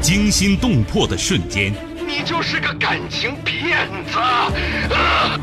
[0.00, 1.74] 惊心动魄的瞬间，
[2.06, 4.18] 你就是个感情骗子！
[4.18, 5.38] 啊！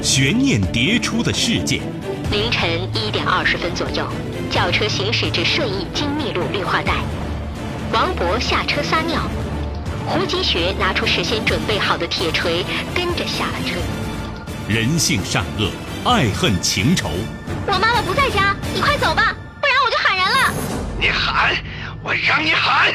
[0.00, 1.80] 悬念迭出的事件。
[2.30, 4.06] 凌晨一点二十分左右，
[4.48, 6.92] 轿车行驶至顺义金密路绿化带，
[7.92, 9.20] 王博下车撒尿，
[10.06, 12.64] 胡金学拿出事先准备好的铁锤，
[12.94, 13.74] 跟着下了车。
[14.68, 15.68] 人性善恶，
[16.08, 17.10] 爱恨情仇。
[17.66, 20.54] 我妈妈不在家，你快走吧，不然我就喊人了。
[21.00, 21.56] 你喊，
[22.04, 22.94] 我让你喊。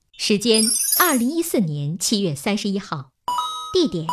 [0.23, 0.63] 时间：
[0.99, 3.09] 二零一四年七月三十一号，
[3.73, 4.05] 地点：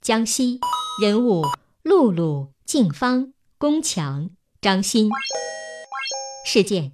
[0.00, 0.60] 江西，
[1.02, 1.42] 人物：
[1.82, 5.10] 露露、静芳、宫强、张欣。
[6.46, 6.92] 事件：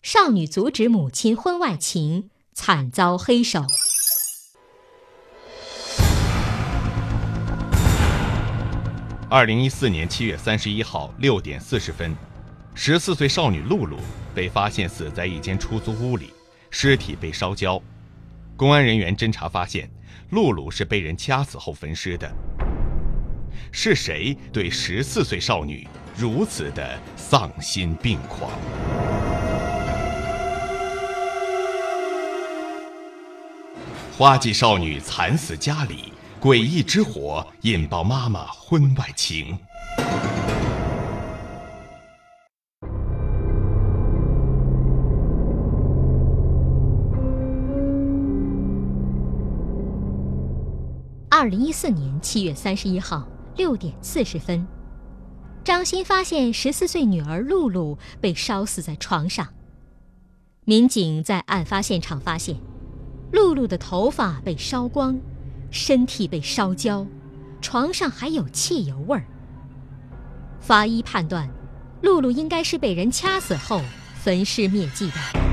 [0.00, 3.66] 少女阻止母亲婚外情，惨遭黑手。
[9.28, 12.16] 二零一四年七月三十一号六点四十分，
[12.74, 13.98] 十四岁少女露露
[14.34, 16.32] 被发现死在一间出租屋里，
[16.70, 17.78] 尸体被烧焦。
[18.58, 19.88] 公安人员侦查发现，
[20.30, 22.28] 露露是被人掐死后焚尸的。
[23.70, 28.50] 是谁对十四岁少女如此的丧心病狂？
[34.12, 36.12] 花季少女惨死家里。
[36.40, 39.56] 诡异之火引爆妈妈婚外情。
[51.48, 53.26] 二零一四年七月三十一号
[53.56, 54.66] 六点四十分，
[55.64, 59.48] 张鑫发现十四岁女儿露露被烧死在床上。
[60.66, 62.54] 民警在案发现场发现，
[63.32, 65.18] 露露的头发被烧光。
[65.70, 67.06] 身体被烧焦，
[67.62, 69.24] 床上还有汽油味儿。
[70.60, 71.48] 法医判断，
[72.02, 73.80] 露露应该是被人掐死后
[74.22, 75.47] 焚尸灭迹的。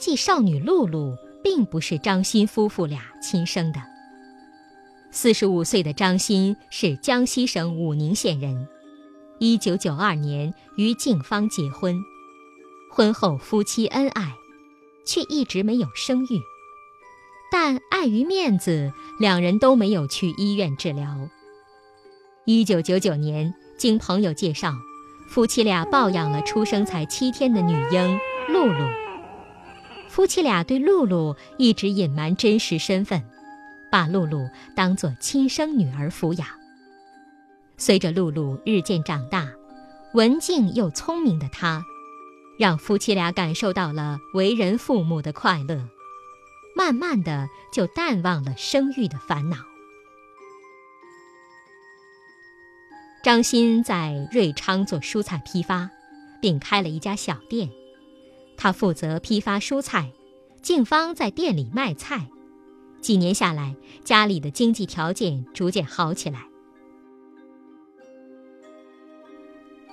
[0.00, 3.80] 季少女露露并不是张鑫夫妇俩亲生的。
[5.12, 8.66] 四十五岁的张欣是江西省武宁县人，
[9.38, 12.00] 一九九二年与静芳结婚，
[12.90, 14.32] 婚后夫妻恩爱，
[15.04, 16.40] 却一直没有生育。
[17.52, 21.28] 但碍于面子，两人都没有去医院治疗。
[22.46, 24.72] 一九九九年，经朋友介绍，
[25.28, 28.18] 夫妻俩抱养了出生才七天的女婴
[28.48, 29.09] 露露。
[30.10, 33.24] 夫妻俩对露露一直隐瞒真实身份。
[33.90, 36.46] 把露露当作亲生女儿抚养。
[37.76, 39.48] 随着露露日渐长大，
[40.14, 41.82] 文静又聪明的她，
[42.56, 45.88] 让夫妻俩感受到了为人父母的快乐，
[46.76, 49.56] 慢慢的就淡忘了生育的烦恼。
[53.24, 55.90] 张欣在瑞昌做蔬菜批发，
[56.40, 57.68] 并开了一家小店，
[58.62, 60.12] 他负责批发蔬菜，
[60.60, 62.28] 静芳在店里卖菜。
[63.00, 66.46] 几年下来，家里的经济条件逐渐好起来。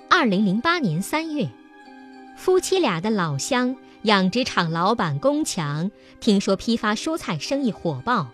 [0.10, 1.50] 二零零八年三月，
[2.36, 5.90] 夫妻俩的老乡养殖场老板龚强
[6.20, 8.28] 听说批发蔬菜生意火爆，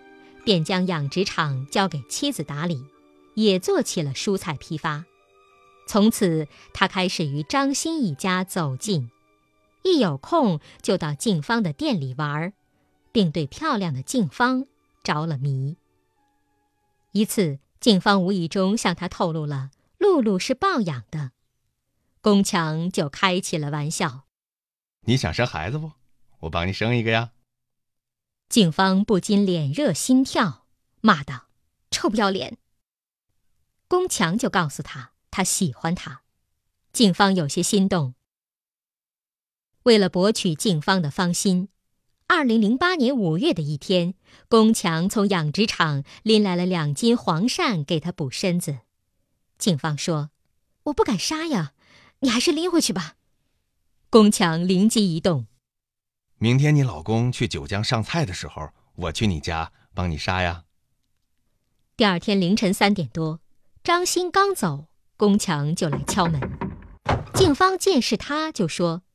[0.44, 2.84] 便将养殖场交给妻子打理，
[3.36, 5.06] 也做起了蔬菜批发。
[5.86, 9.12] 从此，他开始与张欣一家走近，
[9.84, 12.54] 一有空就到静芳的店里玩儿。
[13.14, 14.66] 并对漂亮的静芳
[15.04, 15.78] 着了迷。
[17.12, 19.70] 一次，静芳无意中向他透露了
[20.00, 21.32] 露露是抱养的，
[22.22, 24.24] 宫强就开起了玩笑
[25.06, 25.92] ：“你想生孩子不？
[26.40, 27.34] 我帮你生一个呀。”
[28.50, 30.66] 静芳不禁脸热心跳，
[31.02, 31.50] 骂道
[31.92, 32.58] ：“臭不要脸！”
[33.88, 36.24] 宫强就告诉他，他喜欢他。
[36.92, 38.16] 静芳有些心动。
[39.84, 41.70] 为了博取静芳的芳心。
[42.28, 44.16] 二零零八年五月的一天，
[44.48, 48.80] 宫强从养殖场拎来了两斤黄鳝给他补身子。
[49.58, 50.32] 警方说
[50.84, 51.74] ：“我不敢杀呀，
[52.20, 53.16] 你还是拎回去吧。”
[54.10, 55.48] 宫强灵机一动
[56.40, 60.64] ：“明天你老公去九江上菜的时候，我去你家帮你杀呀。
[61.96, 63.42] 第二天凌晨三点多，
[63.84, 64.88] 张鑫刚走，
[65.18, 66.42] 宫强就来敲门。
[67.36, 69.13] 静芳见是他，就说：“哎呀，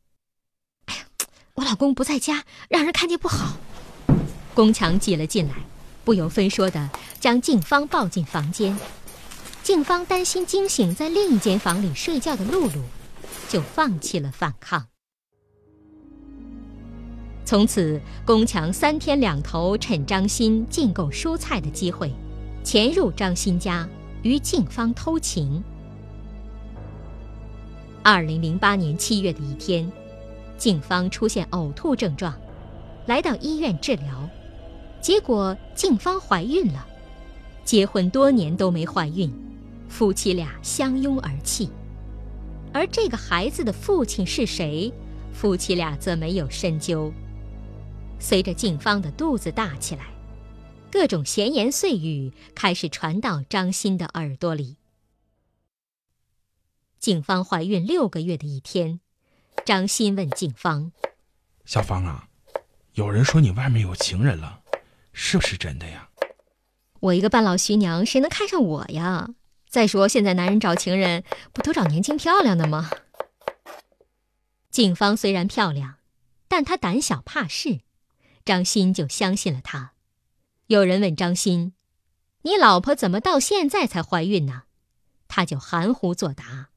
[1.59, 3.57] 我老公不在家，让人看见不好。”
[4.55, 5.55] 宫强挤了进来，
[6.05, 6.89] 不由分说的
[7.19, 8.77] 将静芳抱进房间。
[9.65, 12.83] 静芳担心惊醒在另一间房里睡觉的露露，
[13.49, 14.87] 就放弃了反抗。
[17.45, 22.13] 从此，宫强三天两头趁张鑫进购蔬菜的机会，
[22.63, 23.89] 潜入张鑫家，
[24.23, 25.63] 与静芳偷情。
[28.05, 29.91] 二零零八年七月的一天，
[30.59, 32.39] 静芳出现呕吐症状，
[33.07, 34.29] 来到医院治疗，
[35.01, 36.87] 结果静芳怀孕了。
[37.65, 39.33] 结婚多年都没怀孕，
[39.89, 41.71] 夫妻俩相拥而泣。
[42.73, 44.93] 而这个孩子的父亲是谁，
[45.33, 47.13] 夫妻俩则没有深究。
[48.19, 50.07] 随着静芳的肚子大起来，
[50.91, 54.77] 各种闲言碎语开始传到张鑫的耳朵里。
[56.99, 59.01] 静芳怀孕六个月的一天，
[59.65, 60.93] 张欣问静芳
[61.67, 62.29] ：“小芳啊，
[62.95, 64.61] 有人说你外面有情人了，
[65.13, 66.09] 是不是真的呀
[67.01, 69.29] ？”“我一个半老徐娘，谁能看上我呀？
[69.69, 72.91] 再说现在男人找情人，不都找年轻漂亮的吗？”
[74.71, 75.97] 静芳虽然漂亮，
[76.49, 77.81] 但她胆小怕事。
[78.45, 79.93] 张欣就相信了她。
[80.69, 81.75] 有人问张欣
[82.43, 84.63] ：“你老婆怎么到现在才怀孕呢？”
[85.29, 86.71] 他就含糊作答：“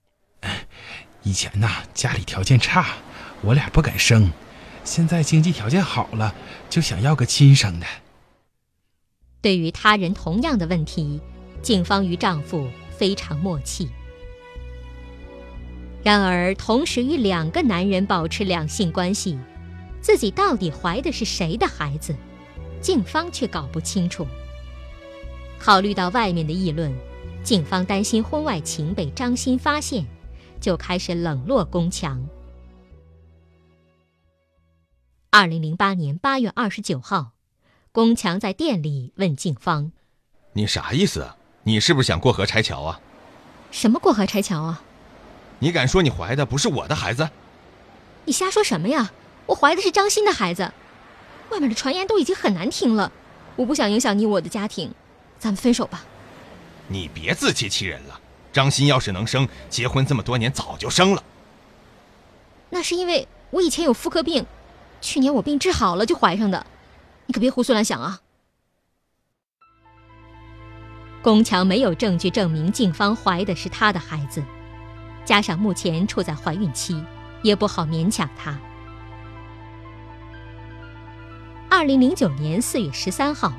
[1.24, 2.86] 以前呐，家里条件差，
[3.42, 4.32] 我俩不敢生。
[4.84, 6.34] 现在经济条件好了，
[6.70, 7.86] 就想要个亲生的。”
[9.42, 11.20] 对于他人同样的问题，
[11.62, 13.90] 静芳与丈夫非常默契。
[16.04, 19.38] 然而，同时与两个男人保持两性关系。
[20.02, 22.16] 自己到底怀的是谁的孩子，
[22.82, 24.26] 静芳却搞不清楚。
[25.60, 26.92] 考虑到外面的议论，
[27.44, 30.04] 静芳担心婚外情被张鑫发现，
[30.62, 32.26] 就开始冷落宫强。
[35.30, 37.32] 二零零八年八月二十九号，
[37.92, 39.92] 宫强在店里问静芳
[40.54, 41.28] ：“你啥意思？
[41.64, 43.02] 你是不是想过河拆桥啊
[43.72, 44.84] ？”“什么过河拆桥啊
[45.60, 47.30] ？”“你敢说你怀的不是我的孩子
[48.24, 49.12] ？”“你瞎说什么呀？”
[49.48, 50.72] 我怀的是张鑫的孩子，
[51.50, 53.12] 外面的传言都已经很难听了，
[53.58, 54.94] 我不想影响你我的家庭，
[55.40, 56.06] 咱们分手吧。
[56.88, 58.21] 你别自欺欺人了，
[58.54, 61.24] 张鑫要是能生，结婚这么多年早就生了。
[62.70, 64.46] 那是因为我以前有妇科病，
[65.02, 66.66] 去年我病治好了就怀上的，
[67.26, 68.20] 你可别胡思乱想啊。
[71.22, 74.44] 宫强没有证据证明静芳怀的是他的孩子，
[75.24, 77.04] 加上目前处在怀孕期，
[77.44, 78.60] 也不好勉强他。
[81.70, 83.54] 二零零九年四月十三号，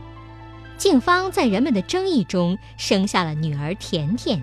[0.76, 4.42] 静芳在人们的争议中生下了女儿甜甜。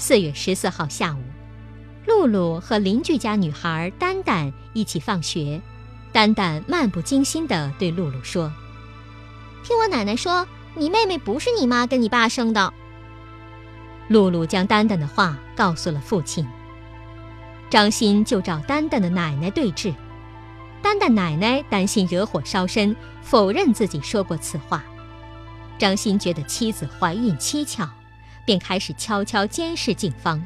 [0.00, 1.22] 四月十四号下午，
[2.06, 5.60] 露露和邻居家女孩丹丹一起放学，
[6.10, 8.50] 丹丹漫不经心地对露露说
[9.62, 12.72] ：“听我奶奶说，你妹妹不是你妈跟你爸生的。”
[14.08, 16.46] 露露将丹丹的话告诉了父亲，
[17.68, 19.94] 张鑫就找丹丹的奶奶对质。
[20.80, 24.82] 丹丹奶奶担心惹火烧身，否认自己说过此话。
[25.78, 27.86] 张鑫觉得妻子怀孕蹊跷，
[28.44, 30.44] 便开始悄悄监视静芳。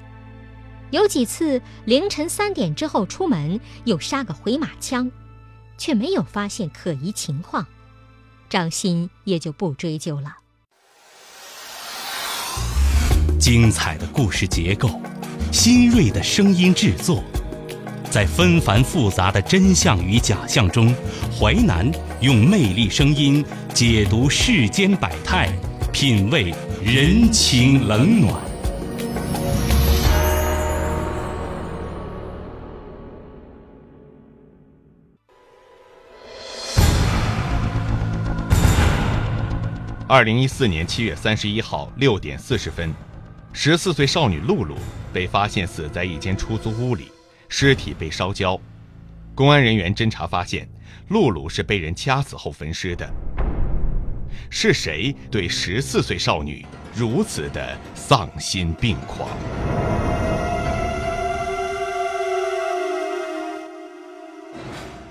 [0.90, 5.10] 有几次凌晨三点之后出门，又杀个回马枪，
[5.76, 7.66] 却没有发现可疑情况。
[8.48, 10.36] 张鑫也就不追究了。
[13.40, 15.00] 精彩的故事结构，
[15.50, 17.22] 新锐的声音制作。
[18.08, 20.94] 在纷繁复杂的真相与假象中，
[21.36, 25.52] 淮南用魅力声音解读世间百态，
[25.94, 26.52] 品味
[26.84, 28.34] 人情冷暖。
[40.08, 42.92] 二零一四年七月三十一号六点四十分，
[43.52, 44.74] 十四岁少女露露
[45.12, 47.12] 被发现死在一间出租屋里。
[47.48, 48.60] 尸体被烧焦，
[49.32, 50.68] 公安人员侦查发现，
[51.10, 53.08] 露露是被人掐死后焚尸的。
[54.50, 56.64] 是谁对十四岁少女
[56.94, 59.28] 如此的丧心病狂？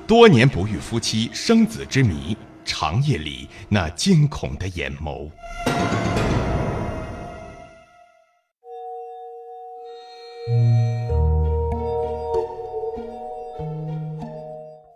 [0.05, 5.29] 多年不遇夫妻生子之谜，长夜里那惊恐的眼眸。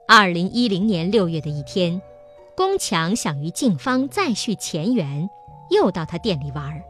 [0.10, 2.02] 二零一零年六月的一天，
[2.58, 5.30] 宫强想与静芳再续前缘，
[5.70, 6.82] 又到他店里玩儿。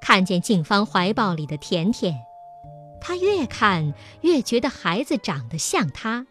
[0.00, 2.14] 看见静芳怀抱里的甜甜，
[3.00, 6.24] 他越看越觉得孩子长得像他，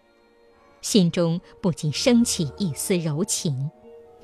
[0.80, 3.70] 心中不禁升起一丝柔情。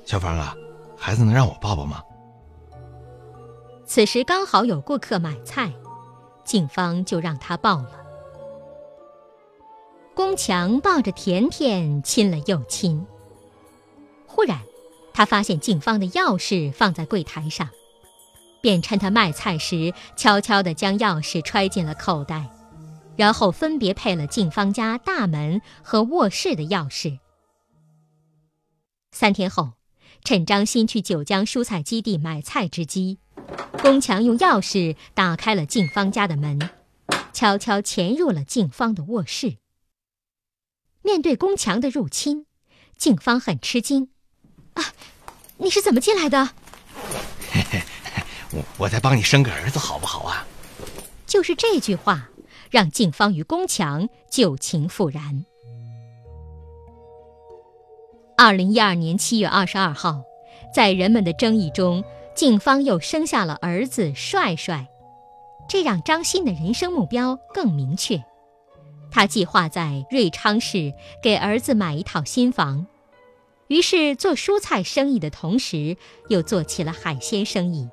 [0.06, 0.56] 小芳啊，
[0.96, 2.02] 孩子能让我抱抱吗？
[3.84, 5.70] 此时刚好有顾客买菜，
[6.42, 8.02] 静芳就让他抱了。
[10.14, 13.06] 宫强抱着甜甜亲了又亲。
[14.36, 14.60] 忽然，
[15.14, 17.70] 他发现静芳的钥匙放在柜台上，
[18.60, 22.50] 便趁他卖菜时，悄悄地将钥匙揣进了口袋，
[23.16, 27.18] 然后分别配了静芳家大门和卧室的钥匙。
[29.10, 29.72] 三天后，
[30.22, 33.18] 趁张鑫去九江蔬菜基地买菜之机。
[33.80, 36.58] 宫强用钥匙打开了静芳家的门，
[37.32, 39.56] 悄悄潜入了静芳的卧室。
[41.00, 42.44] 面对宫强的入侵，
[42.98, 44.10] 静芳很吃惊
[44.76, 44.94] ：“啊，
[45.58, 46.50] 你是怎么进来的
[47.52, 47.82] ？”“嘿嘿，
[48.52, 50.46] 我我在帮你生个儿子，好不好啊？”
[51.26, 52.28] 就是这句话，
[52.70, 55.44] 让静芳与宫强旧情复燃。
[58.36, 60.22] 二零一二年七月二十二号，
[60.74, 62.04] 在人们的争议中。
[62.34, 64.86] 静芳又生下了儿子帅帅，
[65.70, 68.22] 这让张欣的人生目标更明确。
[69.10, 70.92] 他计划在瑞昌市
[71.22, 72.86] 给儿子买一套新房，
[73.68, 75.96] 于是做蔬菜生意的同时，
[76.28, 77.88] 又做起了海鲜生意。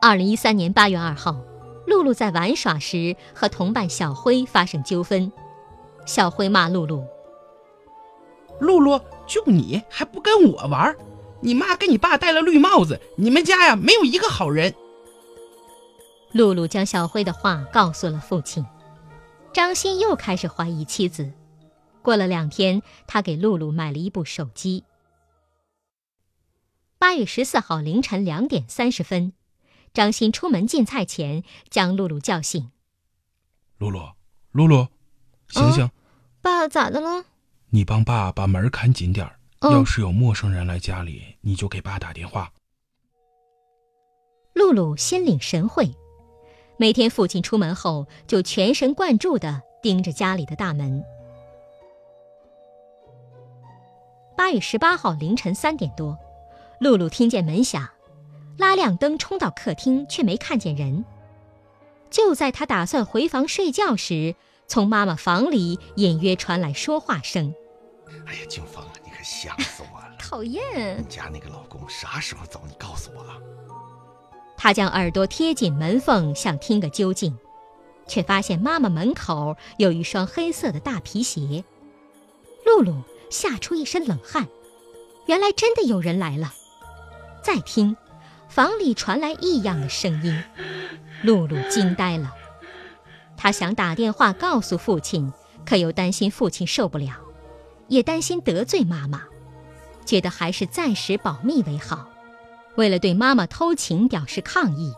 [0.00, 1.40] 二零一三年八月二号，
[1.86, 5.32] 露露在玩耍时和同伴小辉发生纠纷，
[6.06, 7.04] 小辉骂露露
[8.60, 10.94] ：“露露，就你还不跟我玩？”
[11.42, 14.74] 你妈跟你爸戴了绿帽子，你们家呀没有一个好人。
[16.32, 18.66] 露露将小辉的话告诉了父亲，
[19.50, 21.32] 张鑫又开始怀疑妻子。
[22.02, 24.84] 过了两天，他给露露买了一部手机。
[26.98, 29.32] 八月十四号凌晨两点三十分，
[29.94, 32.70] 张鑫出门进菜前将露露叫醒。
[33.78, 34.10] 露露，
[34.52, 34.88] 露露，
[35.48, 35.90] 醒醒！
[36.42, 37.24] 爸咋的了？
[37.70, 39.36] 你帮爸把门看紧点儿。
[39.62, 42.50] 要是有陌生人来家里，你就给爸打电话。
[44.54, 45.94] 露露心领神会，
[46.78, 51.04] 每天父亲出门后就全神贯注地盯着家里的大门。
[54.40, 56.16] 八月十八号凌晨三点多，
[56.78, 57.86] 露露听见门响，
[58.56, 61.04] 拉亮灯冲到客厅，却没看见人。
[62.08, 64.34] 就在她打算回房睡觉时，
[64.66, 67.54] 从妈妈房里隐约传来说话声
[68.26, 70.08] ：“哎呀，静芳。”啊，你可吓死我了！
[70.18, 70.96] 讨厌！
[70.98, 72.62] 你家那个老公啥时候走？
[72.66, 73.20] 你告诉我。
[73.20, 73.36] 啊！”
[74.56, 77.36] 她将耳朵贴紧门缝，想听个究竟，
[78.08, 81.62] 却发现妈妈门口有一双黑色的大皮鞋。
[82.64, 84.48] 露露吓出一身冷汗，
[85.26, 86.52] 原来真的有人来了。
[87.42, 87.96] 再听，
[88.48, 90.42] 房里传来异样的声音，
[91.22, 92.34] 露露惊呆了。
[93.36, 95.32] 她想打电话告诉父亲，
[95.64, 97.14] 可又担心父亲受不了。
[97.88, 99.24] 也担心得罪妈妈，
[100.04, 102.08] 觉得还是暂时保密为好。
[102.76, 104.92] 为了对妈妈偷情表示抗议，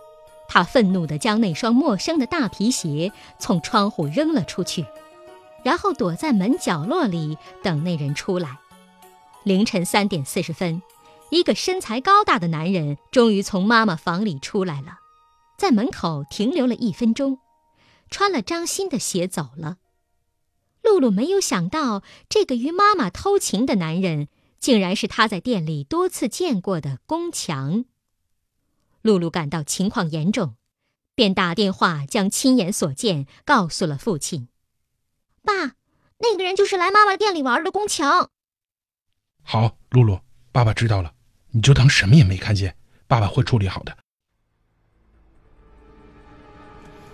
[0.46, 4.84] 她愤怒地将那双陌生的大皮鞋从窗户扔了出去，
[5.64, 8.58] 然后躲在门角落里等那人出来。
[9.44, 10.82] 凌晨三点四十分，
[11.30, 14.98] 一个身材高大的男人终于从妈妈房里出来了，
[15.56, 17.38] 在门口停留了一分钟，
[18.10, 19.78] 穿了张新的鞋走了。
[20.82, 24.28] 露露没有想到，这个与妈妈偷情的男人，
[24.58, 27.84] 竟然是她在店里多次见过的宫强。
[29.00, 30.54] 露露感到情况严重，
[31.16, 34.48] 便打电话将亲眼所见告诉了父亲。
[35.42, 35.74] 爸，
[36.18, 38.30] 那个人就是来妈妈店里玩的宫强。
[39.42, 40.20] 好，露露，
[40.52, 41.12] 爸爸知道了，
[41.50, 43.96] 你就当什么也没看见，爸爸会处理好的。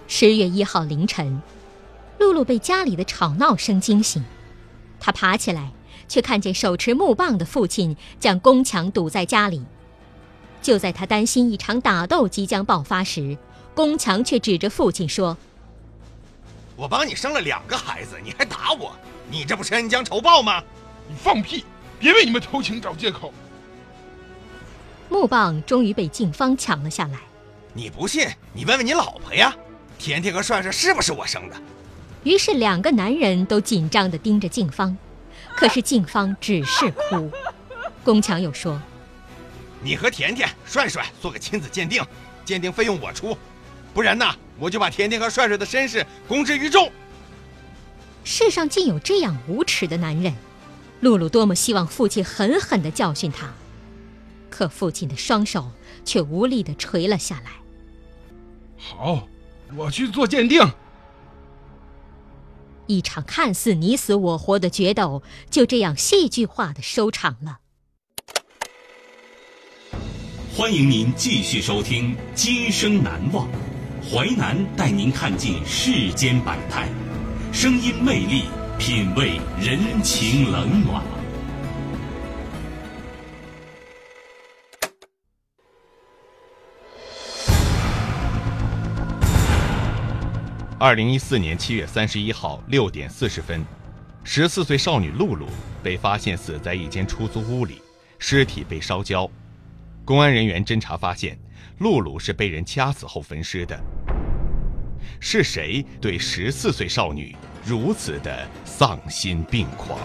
[0.07, 1.43] 十月一号凌晨。
[2.19, 4.25] 露露被家里的吵闹声惊醒，
[4.99, 5.73] 她爬起来，
[6.09, 9.65] 却看见手持木棒的父亲将宫强堵在家里。
[10.61, 13.39] 就在她担心一场打斗即将爆发时，
[13.73, 15.39] 宫强却指着父亲说
[16.79, 18.97] ：“我帮你生了两个孩子，你还打我，
[19.29, 20.63] 你这不是恩将仇报吗？
[21.09, 21.65] 你放屁！
[21.99, 23.35] 别为你们偷情找借口。”
[25.11, 27.19] 木棒终于被静芳抢了下来。
[27.73, 29.53] 你不信，你问问你老婆呀，
[29.99, 31.57] 甜甜和帅帅是不是我生的？
[32.23, 34.97] 于是，两个男人都紧张地盯着静芳，
[35.57, 37.29] 可是静芳只是哭。
[38.05, 38.81] 宫强又说
[39.83, 42.01] ：“你和甜甜、帅帅做个亲子鉴定，
[42.45, 43.37] 鉴定费用我出，
[43.95, 44.27] 不然呢，
[44.59, 46.91] 我就把甜甜和帅帅的身世公之于众。”
[48.25, 50.35] 世上竟有这样无耻的男人！
[51.01, 53.55] 露露多么希望父亲狠狠的教训他，
[54.51, 55.71] 可父亲的双手
[56.05, 57.53] 却无力的垂了下来。
[58.77, 59.29] 好，
[59.77, 60.61] 我去做鉴定。
[62.89, 67.59] 一场看似你死我活的决斗就这样戏剧化的收场了。
[70.57, 73.47] 欢迎您继续收听《今生难忘》，
[74.11, 76.89] 淮南带您看尽世间百态，
[77.53, 78.45] 声音魅力，
[78.79, 81.05] 品味人情冷暖。
[90.79, 93.63] 二零一四年七月三十一号六点四十分，
[94.25, 95.47] 十四岁少女露露
[95.83, 97.83] 被发现死在一间出租屋里，
[98.19, 99.31] 尸体被烧焦。
[100.07, 101.39] 公安人员侦查发现，
[101.79, 103.79] 露露是被人掐死后焚尸的。
[105.21, 107.35] 是谁对十四岁少女
[107.65, 109.99] 如此的丧心病狂？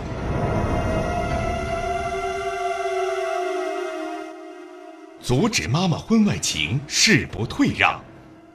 [5.22, 8.02] 阻止妈妈婚外情，誓不退让。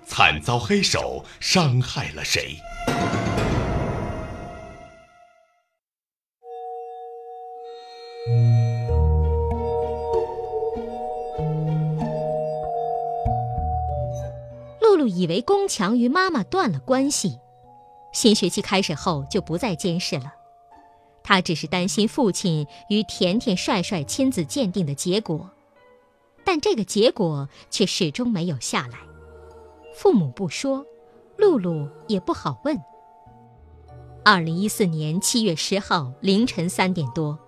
[0.04, 2.56] 惨遭黑手伤害了谁？
[15.08, 17.38] 以为宫强与妈妈断了关系，
[18.12, 20.32] 新学期开始后就不再监视了。
[21.22, 25.50] 他只是担心父亲与甜甜帅帅亲子鉴定的结果，
[26.44, 28.98] 但这个结果却始终没有下来。
[29.94, 30.86] 父母不说，
[31.36, 32.78] 露露也不好问。
[34.24, 37.38] 二零一四年七月十号凌晨三点多，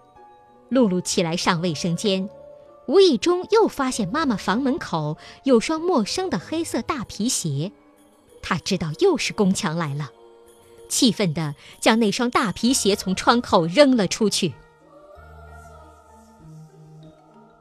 [0.69, 2.29] 露露起来上卫生间，
[2.91, 7.71] 无意中又发现妈妈房门口有双陌生的黑色大皮鞋，
[8.43, 10.11] 他知道又是宫强来了，
[10.89, 14.53] 气愤地将那双大皮鞋从窗口扔了出去。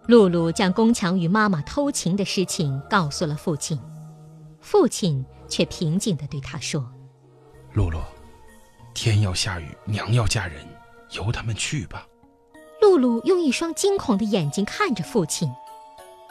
[0.07, 3.79] 露露将宫强与妈妈偷情的事情告诉了父亲。
[4.61, 6.91] 父亲却平静地对他说
[7.73, 7.99] ：“露露，
[8.95, 10.65] 天要下雨，娘要嫁人，
[11.11, 12.07] 由他们去吧。”
[12.81, 15.51] 露露用一双惊恐的眼睛看着父亲。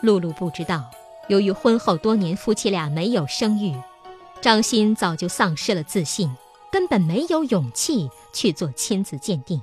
[0.00, 0.90] 露露不知道，
[1.28, 3.74] 由于婚后多年夫妻俩没有生育，
[4.40, 6.30] 张鑫早就丧失了自信，
[6.70, 9.60] 根本没有勇气去做亲子鉴定。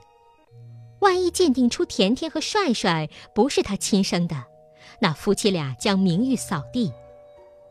[1.00, 4.44] 万一鉴定出甜甜和帅帅不是他亲生的，
[5.00, 6.92] 那夫妻俩将名誉扫地。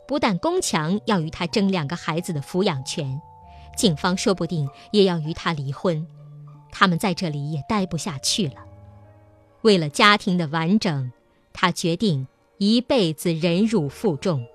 [0.07, 3.21] 不但宫强要与他争两个孩子的抚养权，
[3.77, 6.07] 警方说不定也要与他离婚，
[6.71, 8.55] 他们在这里也待不下去了。
[9.65, 11.11] 为了家庭的完整，
[11.55, 12.27] 他决定
[12.59, 14.47] 一辈子忍辱负重。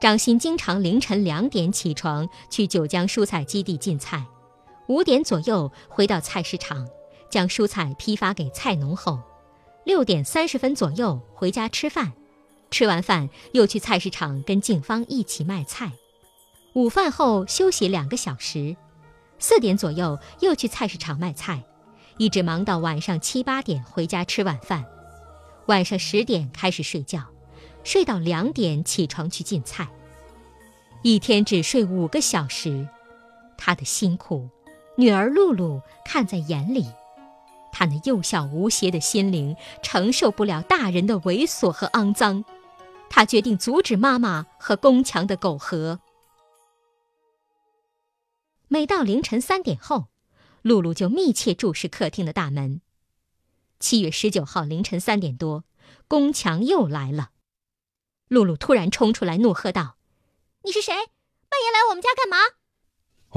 [0.00, 4.24] 张鑫经常凌晨两点起床去九江蔬菜基地进菜，
[4.86, 6.86] 五点左右回到菜市场，
[7.28, 9.20] 将蔬菜批发给菜农后，
[9.82, 12.12] 六点三十分左右回家吃饭。
[12.70, 15.90] 吃完饭，又去菜市场跟警方一起卖菜。
[16.74, 18.76] 午饭后休息两个小时，
[19.40, 21.64] 四点左右又去菜市场卖菜，
[22.16, 24.84] 一直忙到晚上七八点回家吃晚饭。
[25.66, 27.24] 晚上十点开始睡觉，
[27.82, 29.88] 睡到两点起床去进菜。
[31.02, 32.88] 一天只睡五个小时，
[33.58, 34.48] 他的辛苦，
[34.96, 36.86] 女儿露露看在眼里。
[37.72, 42.44] 他那幼小无邪的心灵承受不了大人的猥琐和肮脏。
[43.10, 46.00] 他决定阻止妈妈和宫强的苟合。
[48.68, 50.06] 每到凌晨三点后，
[50.64, 52.80] 露露就密切注视客厅的大门。
[53.78, 55.64] 七月十九号凌晨三点多，
[56.08, 57.32] 宫强又来了。
[58.28, 59.98] 露露突然冲出来，怒喝道
[60.64, 60.94] ：“你是谁？
[60.94, 62.38] 半夜来我们家干嘛？”“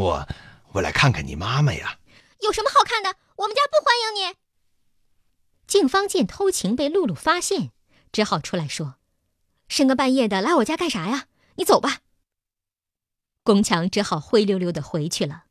[0.01, 0.27] 我，
[0.71, 1.99] 我来看看你妈妈呀。
[2.39, 3.17] ”“有什么好看的？
[3.35, 4.37] 我们家不欢迎你。”
[5.67, 7.73] 静芳见偷情被露露发现，
[8.13, 8.95] 只好出来说。
[9.67, 11.27] 深更半夜的来我家干啥呀？
[11.55, 11.99] 你走吧。
[13.43, 15.46] 宫强只好灰溜溜的回去了。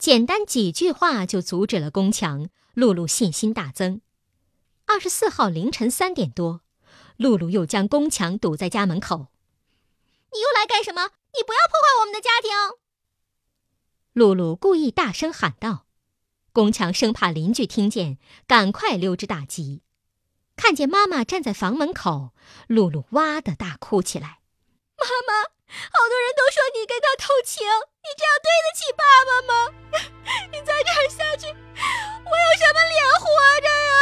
[0.00, 4.00] 简单几句话就阻止了宫强，露露信心大增。
[4.86, 6.62] 二十四号凌晨三点多，
[7.18, 9.26] 露露又将宫强堵在家门口。
[10.32, 11.08] 你又来干什么？
[11.34, 12.50] 你不要破坏我们的家庭！
[14.14, 15.84] 露露故意大声喊道。
[16.54, 19.82] 宫强生怕邻居听见，赶快溜之大吉。
[20.56, 22.32] 看见妈妈站在房门口，
[22.68, 24.40] 露露哇的大哭起来。
[24.96, 29.52] 妈妈，好多人都说你跟他偷情，你这样对得起爸爸吗？
[30.52, 33.24] 你再这样下去，我有什么脸活
[33.60, 33.94] 着呀？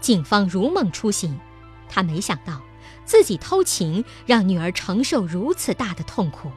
[0.00, 1.38] 警方如梦初醒，
[1.88, 2.60] 他没想到
[3.04, 6.50] 自己偷情让女儿承受如此大的痛苦，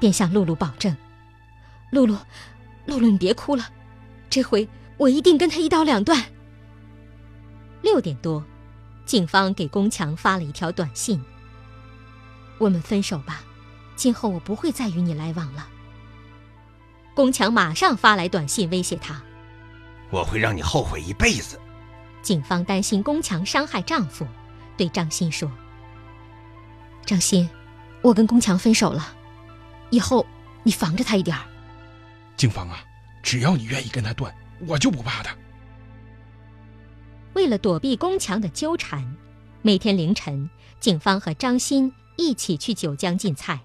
[0.00, 0.96] 便向露露保证
[1.90, 2.16] ：“露露，
[2.86, 3.70] 露露，你别哭了，
[4.28, 6.24] 这回我一定跟他一刀两断。
[7.82, 8.44] 六点多，
[9.06, 11.24] 警方给宫强发了一条短信
[12.58, 13.42] ：“我们分手吧，
[13.96, 15.68] 今后我不会再与你来往了。”
[17.14, 19.20] 宫强马上发来短信威胁他
[20.10, 21.58] ：“我会让你后悔一辈子。”
[22.22, 24.26] 警方担心宫强伤害丈夫，
[24.76, 25.50] 对张欣说
[27.06, 27.48] ：“张欣，
[28.02, 29.14] 我跟宫强分手了，
[29.90, 30.26] 以后
[30.62, 31.44] 你防着他一点儿。”
[32.36, 32.78] 警方啊，
[33.22, 34.32] 只要你愿意跟他断，
[34.66, 35.34] 我就不怕他。
[37.34, 39.16] 为了躲避宫强的纠缠，
[39.62, 40.48] 每天凌晨，
[40.80, 43.60] 警方和张鑫一起去九江进菜，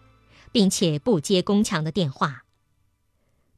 [0.51, 2.43] 并且不接宫强的电话。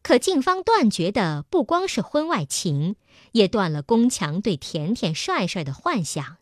[0.01, 2.95] 可静芳断绝的不光是婚外情，
[3.33, 6.37] 也断了宫强对甜甜帅帅的幻想。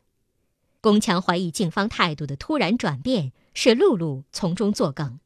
[0.82, 5.20] 宫强怀疑静芳态度的突然转变是露露从中作梗，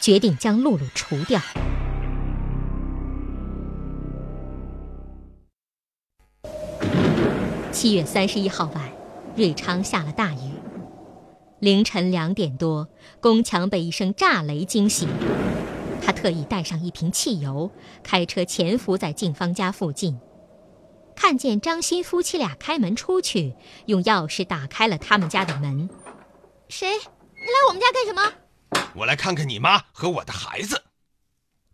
[0.00, 1.40] 决定将露露除掉。
[7.70, 8.92] 七月三十一号晚，
[9.36, 10.49] 瑞昌下了大雨。
[11.60, 12.88] 凌晨两点多，
[13.20, 15.08] 宫强被一声炸雷惊醒。
[16.02, 17.70] 他特意带上一瓶汽油，
[18.02, 20.18] 开车潜伏在静芳家附近。
[21.14, 25.90] 看见张鑫夫妻俩开门出去，用钥匙打开了他们家的门。
[26.68, 26.88] 谁？
[26.88, 28.32] 你来我们家干什么？
[28.96, 30.82] 我来看看你妈和我的孩子。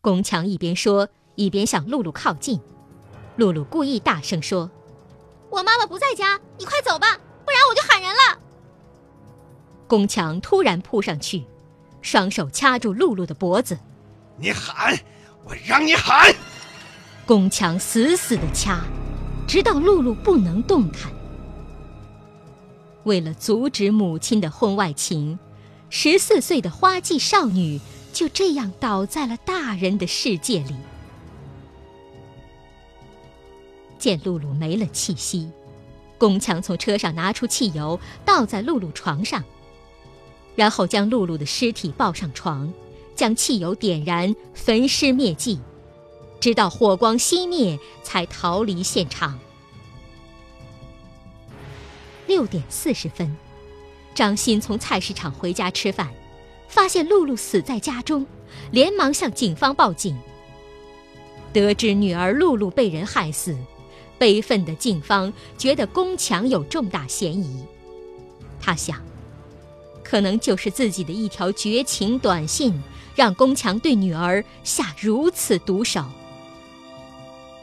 [0.01, 2.61] 宫强一边说，一边向露露靠近。
[3.37, 4.69] 露露故意大声说
[5.51, 7.26] ：“我妈妈不在家，你快走吧，不然我就喊人了。”
[9.87, 11.45] 宫强突然扑上去，
[12.03, 13.79] 双手掐住露露的脖子。
[14.39, 14.99] 你喊，
[15.45, 16.35] 我让你喊。
[17.25, 18.81] 宫强死死的掐，
[19.47, 21.13] 直到露露不能动弹。
[23.05, 25.39] 为了阻止母亲的婚外情，
[25.91, 27.81] 十四岁的花季少女
[28.13, 30.75] 就这样倒在了大人的世界里。
[33.99, 35.51] 见露露没了气息，
[36.19, 39.43] 宫强从车上拿出汽油，倒在露露床上，
[40.57, 42.73] 然后将露露的尸体抱上床。
[43.15, 45.59] 将汽油点燃，焚尸灭迹，
[46.39, 49.39] 直到火光熄灭，才逃离现场。
[52.27, 53.35] 六点四十分，
[54.15, 56.13] 张鑫从菜市场回家吃饭，
[56.69, 58.27] 发现露露死在家中，
[58.71, 60.15] 连忙向警方报警。
[61.55, 63.57] 得知女儿露露被人害死，
[64.19, 67.65] 悲愤的警方觉得宫强有重大嫌疑。
[68.61, 69.01] 他想，
[70.09, 72.73] 可能就是自己的一条绝情短信。
[73.17, 76.05] 让宫强对女儿下如此毒手。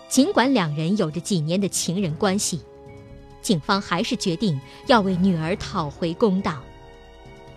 [0.09, 2.59] 尽管两人有着几年的情人关系，
[3.39, 6.59] 警方还是决定要为女儿讨回公道。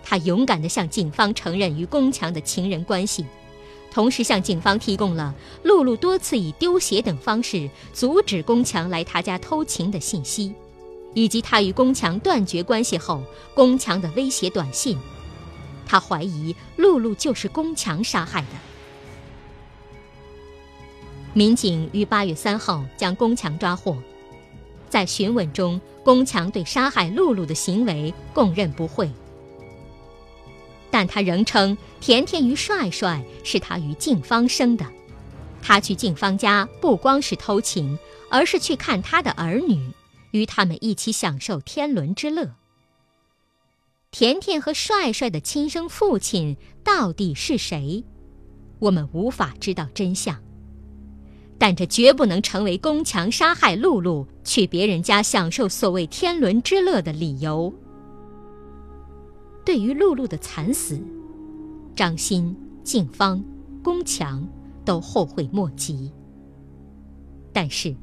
[0.03, 3.25] 他勇敢地向警方承认与宫强的情人关系，
[3.91, 10.53] 同时向警方提供了露露多次以丢鞋等方式阻止宫强来他家偷情的信息，
[11.13, 14.97] 以及他与宫强断绝关系后宫强的威胁短信。
[15.85, 18.47] 他怀疑露露就是宫强杀害的。
[21.33, 23.95] 民警于八月三号将宫强抓获，
[24.89, 29.09] 在询问中，宫强对杀害露露的行为供认不讳，
[30.89, 34.85] 但他仍称甜甜与帅帅是他与静芳生的。
[35.61, 37.97] 他去静芳家不光是偷情，
[38.29, 39.91] 而是去看他的儿女，
[40.31, 42.55] 与他们一起享受天伦之乐。
[44.11, 48.03] 甜甜和帅帅的亲生父亲到底是谁？
[48.79, 50.41] 我们无法知道真相。
[51.59, 57.73] 但这绝不能成为宫强杀害露露、去别人家享受所谓天伦之乐的理由。
[59.65, 61.01] 对于露露的惨死，
[61.95, 63.43] 张鑫、静芳、
[63.83, 64.47] 宫强
[64.85, 66.11] 都后悔莫及。
[67.51, 67.95] 但是，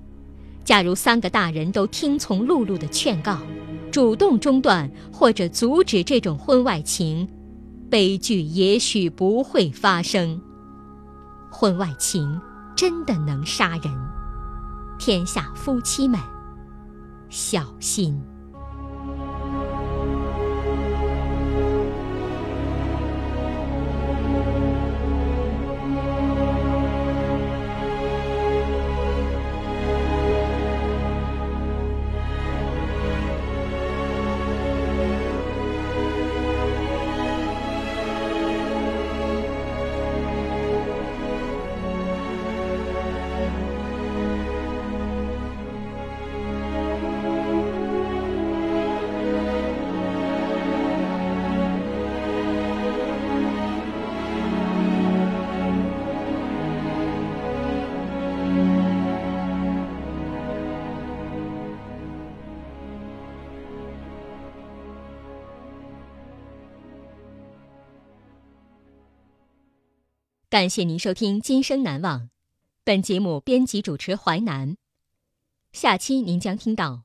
[0.64, 3.38] 假如三个大人都听从露露的劝告，
[3.92, 7.28] 主动中断或者阻止这种婚外情，
[7.90, 10.40] 悲剧也许不会发生。
[11.50, 12.40] 婚外情
[12.74, 13.92] 真的能杀人，
[14.98, 16.18] 天下夫妻们，
[17.28, 18.18] 小心。
[70.54, 72.20] 感谢您收听《今生难忘》，
[72.84, 74.76] 本节目编辑主持淮南。
[75.72, 77.02] 下期您将听到。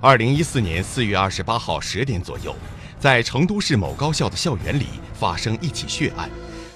[0.00, 2.56] 二零一四年四月二十八号十点左右，
[2.98, 6.28] 在成都市某高校的校园里发生一起血案，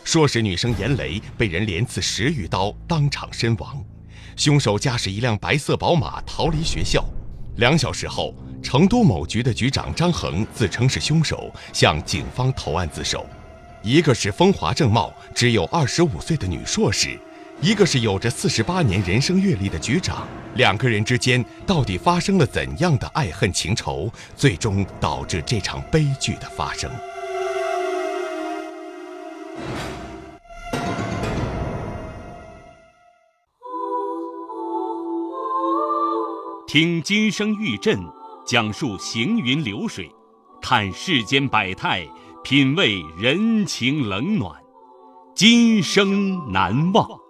[0.05, 3.85] 硕士女生严雷被人连刺十余刀，当场身亡。
[4.37, 7.05] 凶手驾驶一辆白色宝马逃离学校。
[7.57, 8.33] 两小时后，
[8.66, 13.24] 成都某局的局长张恒自称是凶手，向警方投案自首。
[13.81, 17.16] 一个是风华正茂、只有二十五岁的女硕士，
[17.61, 20.26] 一个是有着四十八年人生阅历的局长。
[20.57, 26.90] 两个人之间到底发生了怎样的爱恨情仇，最终导致这场悲剧的发生？
[36.66, 37.96] 听今生玉振，
[38.47, 40.09] 讲述行云流水，
[40.63, 42.09] 看世间百态，
[42.45, 44.55] 品味人情冷暖，
[45.35, 47.26] 今生难忘。